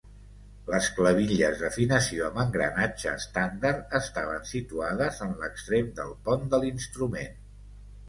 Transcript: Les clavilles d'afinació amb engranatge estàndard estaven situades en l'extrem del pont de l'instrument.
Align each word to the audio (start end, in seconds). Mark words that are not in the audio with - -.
Les 0.69 0.87
clavilles 0.99 1.59
d'afinació 1.63 2.23
amb 2.31 2.41
engranatge 2.45 3.13
estàndard 3.21 3.95
estaven 4.03 4.51
situades 4.55 5.23
en 5.29 5.39
l'extrem 5.45 5.97
del 6.03 6.21
pont 6.29 6.53
de 6.57 6.67
l'instrument. 6.67 7.43